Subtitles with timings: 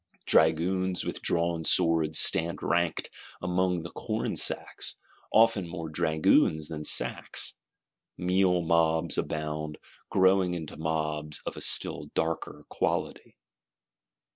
[0.25, 4.95] Dragoons with drawn swords stand ranked among the corn sacks,
[5.31, 7.53] often more dragoons than sacks.
[8.17, 9.77] Meal mobs abound;
[10.09, 13.35] growing into mobs of a still darker quality.